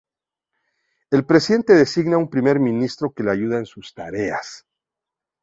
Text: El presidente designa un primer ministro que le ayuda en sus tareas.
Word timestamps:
El 1.11 1.27
presidente 1.27 1.73
designa 1.75 2.17
un 2.17 2.27
primer 2.27 2.59
ministro 2.59 3.13
que 3.13 3.21
le 3.21 3.29
ayuda 3.29 3.59
en 3.59 3.67
sus 3.67 3.93
tareas. 3.93 4.65